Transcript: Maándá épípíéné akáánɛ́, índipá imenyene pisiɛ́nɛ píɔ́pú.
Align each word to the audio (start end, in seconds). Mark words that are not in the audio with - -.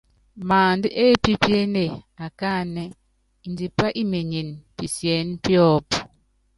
Maándá 0.47 0.87
épípíéné 1.07 1.85
akáánɛ́, 2.25 2.87
índipá 3.45 3.85
imenyene 4.01 4.53
pisiɛ́nɛ 4.75 5.33
píɔ́pú. 5.43 5.97